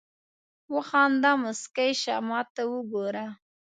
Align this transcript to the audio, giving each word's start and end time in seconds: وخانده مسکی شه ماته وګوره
وخانده 0.75 1.31
مسکی 1.43 1.91
شه 2.01 2.15
ماته 2.27 2.63
وګوره 2.73 3.25